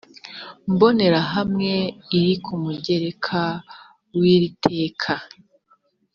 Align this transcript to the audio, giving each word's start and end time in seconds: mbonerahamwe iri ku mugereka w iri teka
mbonerahamwe 0.73 1.73
iri 2.17 2.33
ku 2.43 2.53
mugereka 2.63 3.41
w 4.19 4.21
iri 4.33 4.49
teka 4.65 5.13